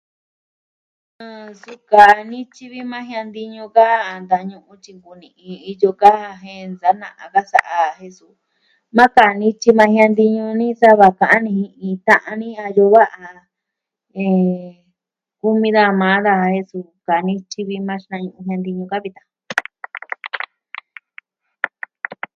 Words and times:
Ah... 1.25 1.49
suu 1.61 1.77
kaa 1.89 2.15
nityi 2.31 2.65
vi 2.73 2.81
maa 2.91 3.07
jiantiñu 3.09 3.65
ka, 3.75 3.85
a 4.11 4.13
ntañu'u 4.23 4.73
tyi 4.83 4.91
nku 4.97 5.11
ni'i 5.21 5.51
iyo 5.71 5.89
kaa 6.01 6.25
je 6.41 6.53
nsana'a 6.71 7.23
da 7.33 7.41
sa'a 7.51 7.79
jen 7.97 8.13
suu, 8.17 8.33
na 8.95 9.03
kaa 9.15 9.31
nityi 9.41 9.69
na 9.77 9.85
jiantiñu 9.93 10.45
nee 10.59 10.77
sa'a 10.81 10.99
da 11.01 11.07
ka'an 11.19 11.41
ni 11.45 11.51
jin 11.57 11.71
iin 11.85 11.97
ka'an 12.07 12.41
a 12.65 12.65
yu 12.75 12.85
va'a... 12.93 13.19
eh... 14.25 14.71
kumi 15.39 15.69
daa 15.75 15.91
maa 16.01 16.17
daa 16.27 16.45
e 16.59 16.61
suu 16.69 16.85
kaa 17.07 17.21
nityi 17.27 17.61
va 17.69 17.77
maa 17.87 18.01
jiantiñu 18.45 18.83
mka 18.85 18.97
vitan. 19.03 19.27